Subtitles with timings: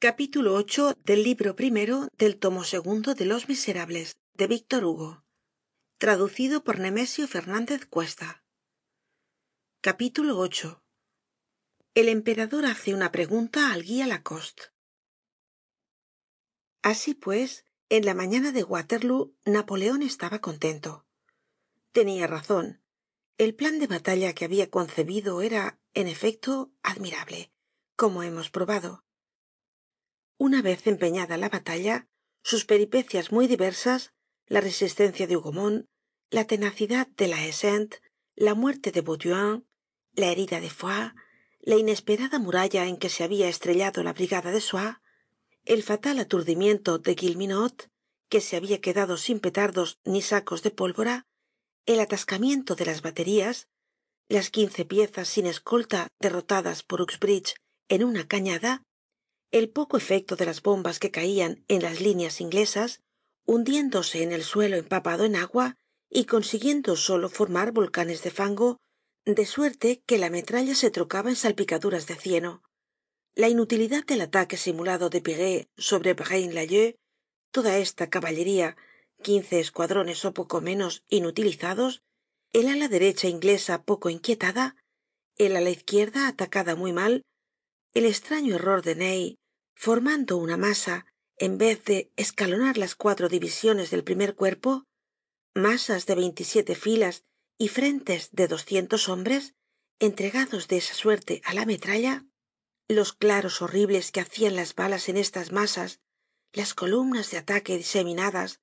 [0.00, 5.24] capítulo ocho del libro primero del tomo segundo de los miserables de víctor hugo.
[5.98, 8.44] Traducido por nemesio fernández cuesta.
[9.80, 10.84] Capítulo ocho.
[11.94, 14.62] El emperador hace una pregunta al guia lacoste.
[16.82, 21.06] Así pues en la mañana de waterloo napoleon estaba contento.
[21.90, 22.80] Tenia razon
[23.36, 27.50] el plan de batalla que habia concebido era en efecto admirable
[27.96, 29.07] como hemos probado
[30.38, 32.06] una vez empeñada la batalla
[32.42, 34.12] sus peripecias muy diversas
[34.46, 35.86] la resistencia de hougomont
[36.30, 37.98] la tenacidad de la haie sainte
[38.36, 39.66] la muerte de bauduin
[40.14, 41.10] la herida de foy
[41.60, 44.96] la inesperada muralla en que se habia estrellado la brigada de soye
[45.64, 47.90] el fatal aturdimiento de guilleminot
[48.28, 51.26] que se habia quedado sin petardos ni sacos de pólvora
[51.84, 53.68] el atascamiento de las baterías
[54.28, 57.56] las quince piezas sin escolta derrotadas por uxbridge
[57.88, 58.82] en una cañada
[59.50, 63.00] el poco efecto de las bombas que caian en las líneas inglesas
[63.46, 65.76] hundiéndose en el suelo empapado en agua
[66.10, 68.78] y consiguiendo solo formar volcanes de fango
[69.24, 72.62] de suerte que la metralla se trocaba en salpicaduras de cieno.
[73.34, 76.94] La inutilidad del ataque simulado de piré sobre braine lalleud
[77.50, 78.76] toda esta caballería
[79.22, 82.02] quince escuadrones ó poco menos inutilizados
[82.52, 84.76] el ala derecha inglesa poco inquietada
[85.36, 87.24] el ala izquierda atacada muy mal
[87.98, 89.38] el estraño error de ney
[89.74, 94.84] formando una masa en vez de escalonar las cuatro divisiones del primer cuerpo
[95.52, 97.24] masas de veintisiete filas
[97.58, 99.56] y frentes de doscientos hombres
[99.98, 102.24] entregados de esa suerte á la metralla
[102.86, 105.98] los claros horribles que hacian las balas en estas masas
[106.52, 108.60] las columnas de ataque diseminadas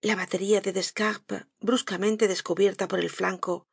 [0.00, 3.66] la batería de descarpe bruscamente descubierta por el flanco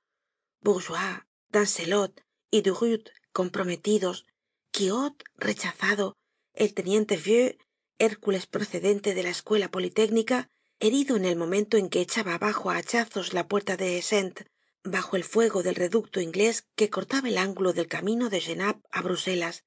[0.60, 4.26] bourgeois dancelot y durutte comprometidos
[4.72, 6.18] quiot rechazado.
[6.54, 7.58] El teniente vieux
[8.00, 12.78] hércules procedente de la escuela politécnica herido en el momento en que echaba abajo á
[12.78, 14.42] hachazos la puerta de saint
[14.84, 19.02] bajo el fuego del reducto inglés que cortaba el ángulo del camino de genappe á
[19.02, 19.66] bruselas.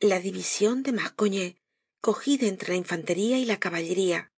[0.00, 1.60] La division de marcognet
[2.00, 4.32] cogida entre la infantería y la caballería.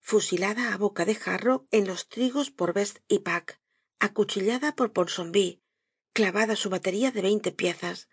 [0.00, 3.60] Fusilada á boca de jarro en los trigos por best y pack
[3.98, 5.62] acuchillada por ponsomby
[6.12, 8.08] clavada su batería de veinte piezas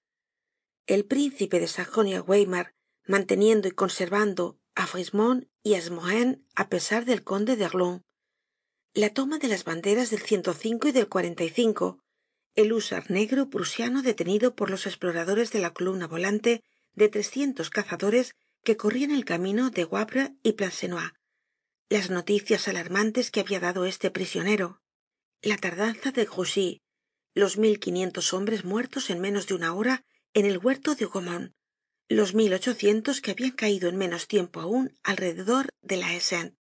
[0.85, 2.73] el príncipe de sajonia weimar
[3.05, 7.95] manteniendo y conservando á frischemont y á smohain á pesar del conde de erlon
[8.93, 11.07] la toma de las banderas del y del
[12.55, 18.35] el húsar negro prusiano detenido por los esploradores de la columna volante de trescientos cazadores
[18.63, 21.13] que corrian el camino de wavre y plancenoit.
[21.89, 24.81] Las noticias alarmantes que habia dado este prisionero.
[25.41, 26.81] La tardanza de grouchy.
[27.33, 31.53] Los mil quinientos hombres muertos en menos de una hora en el huerto de hougomont
[32.09, 36.55] los mil ochocientos que habian caido en menos tiempo aun alrededor de la haie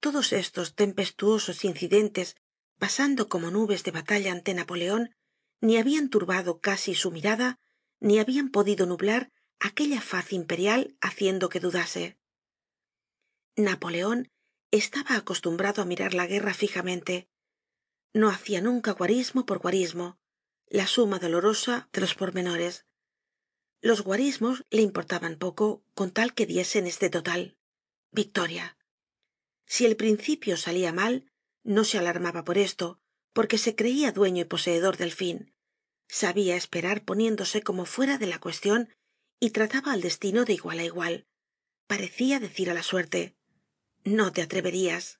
[0.00, 2.36] todos estos tempestuosos incidentes
[2.78, 5.14] pasando como nubes de batalla ante napoleon
[5.60, 7.58] ni habian turbado casi su mirada
[8.00, 12.18] ni habian podido nublar aquella faz imperial haciendo que dudase.
[13.56, 14.30] Napoleon
[14.70, 17.28] estaba acostumbrado á mirar la guerra fijamente.
[18.12, 20.18] No hacia nunca guarismo por guarismo
[20.68, 22.85] la suma dolorosa de los pormenores
[23.80, 27.56] los guarismos le importaban poco con tal que diesen este total.
[28.10, 28.76] Victoria.
[29.66, 31.30] Si el principio salia mal
[31.62, 33.00] no se alarmaba por esto
[33.32, 35.52] porque se creia dueño y poseedor del fin.
[36.08, 38.94] Sabia esperar poniéndose como fuera de la cuestion
[39.40, 41.26] y trataba al destino de igual á igual.
[41.86, 43.36] Parecia decir á la suerte
[44.06, 45.18] no te atreverías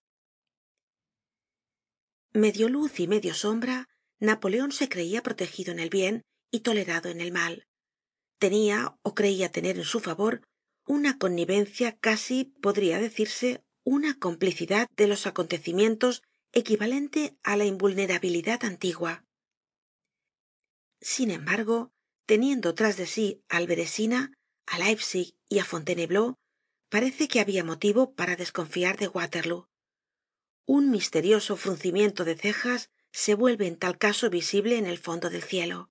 [2.33, 3.89] medio luz y medio sombra
[4.21, 6.23] napoleon se creia protegido en el bien
[6.53, 7.67] y tolerado en el mal
[8.39, 10.43] tenia ó creia tener en su favor
[10.87, 19.25] una connivencia casi podria decirse una complicidad de los acontecimientos equivalente á la invulnerabilidad antigua.
[21.01, 21.93] Sin embargo
[22.27, 24.33] teniendo tras de sí al beresina
[24.67, 26.35] á leipzig y á fontainebleau
[26.89, 29.69] parece que habia motivo para desconfiar de waterloo.
[30.67, 35.43] Un misterioso fruncimiento de cejas se vuelve en tal caso visible en el fondo del
[35.43, 35.91] cielo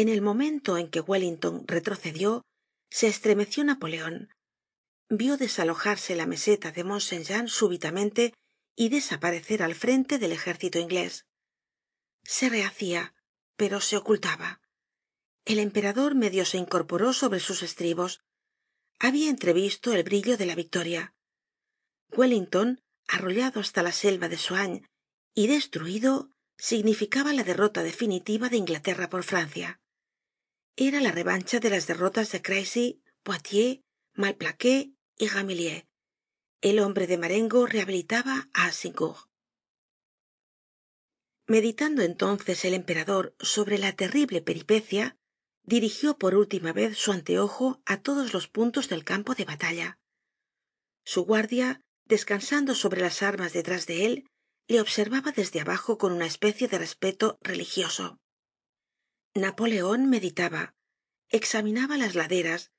[0.00, 2.42] en el momento en que wellington retrocedió
[2.90, 4.30] se estremeció napoleon
[5.10, 8.32] vio desalojarse la meseta de mont saint jean súbitamente
[8.76, 11.26] y desaparecer al frente del ejército inglés.
[12.22, 13.14] Se rehacia
[13.56, 14.62] pero se ocultaba.
[15.44, 18.22] El emperador medio se incorporó sobre sus estribos.
[18.98, 21.14] Habia entrevisto el brillo de la victoria.
[22.16, 24.88] Wellington arrollado hasta la selva de soignes
[25.34, 29.80] y destruido significaba la derrota definitiva de inglaterra por francia
[30.76, 33.80] era la revancha de las derrotas de crecy poitiers
[34.14, 35.84] malplaquet y ramillies
[36.60, 39.30] el hombre de marengo rehabilitaba á azincourt.
[41.46, 45.16] Meditando entonces el emperador sobre la terrible peripecia
[45.62, 49.98] dirigió por última vez su anteojo á todos los puntos del campo de batalla.
[51.04, 54.26] Su guardia descansando sobre las armas detrás de él
[54.68, 58.19] le observaba desde abajo con una especie de respeto religioso
[59.34, 60.74] napoleon meditaba
[61.28, 62.72] examinaba las laderas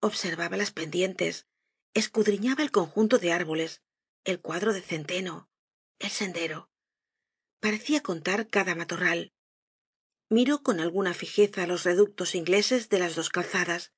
[0.00, 1.46] observaba las pendientes
[1.94, 3.82] escudriñaba el conjunto de árboles
[4.24, 5.48] el cuadro de centeno
[5.98, 6.70] el sendero.
[7.60, 9.32] Parecia contar cada matorral.
[10.28, 13.92] Miró con alguna fijeza los reductos ingleses de las dos calzadas.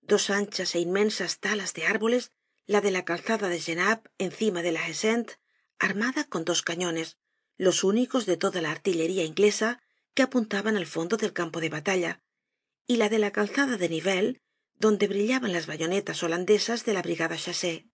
[0.00, 2.32] Dos anchas é inmensas talas de árboles
[2.64, 5.34] la de la calzada de genappe encima de la haie sainte
[5.78, 7.18] armada con dos cañones
[7.58, 9.82] los únicos de toda la artillería inglesa
[10.16, 12.22] que apuntaban al fondo del campo de batalla
[12.88, 14.40] y la de la calzada de nivelles
[14.78, 17.86] donde brillaban las bayonetas holandesas de la brigada chassé.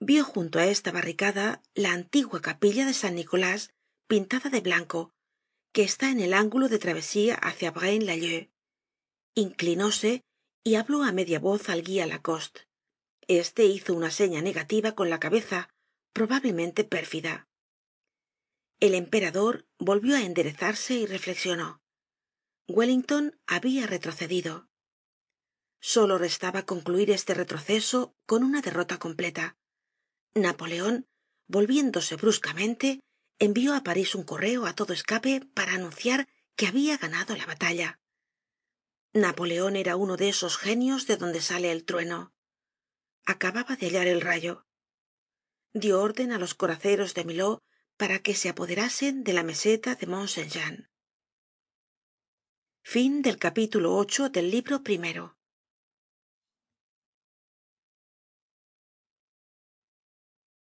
[0.00, 3.72] Vió junto á esta barricada la antigua capilla de san nicolás
[4.08, 5.12] pintada de blanco
[5.72, 8.48] que está en el ángulo de travesía hácia braine lalleud
[9.34, 10.24] inclinóse
[10.64, 12.66] y habló á media voz al guia lacoste.
[13.28, 15.68] Este hizo una seña negativa con la cabeza
[16.12, 17.49] probablemente pérfida
[18.80, 21.82] el emperador volvió á enderezarse y reflexionó.
[22.66, 24.68] Wellington habia retrocedido.
[25.80, 29.56] Solo restaba concluir este retroceso con una derrota completa.
[30.34, 31.06] Napoleon
[31.46, 33.00] volviéndose bruscamente
[33.38, 38.00] envió á parís un correo á todo escape para anunciar que habia ganado la batalla.
[39.12, 42.32] Napoleon era uno de esos genios de donde sale el trueno.
[43.26, 44.64] Acababa de hallar el rayo.
[45.72, 47.58] Dió orden á los coraceros de milhaud
[48.00, 50.76] para que se apoderasen de la meseta de mont saint jean
[54.34, 55.24] del libro primero